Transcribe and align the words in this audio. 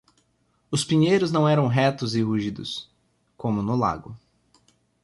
Os 0.71 0.83
pinheiros 0.83 1.31
não 1.31 1.47
eram 1.47 1.67
retos 1.67 2.15
e 2.15 2.23
rugidos, 2.23 2.89
como 3.37 3.61
no 3.61 3.75
lago. 3.75 4.17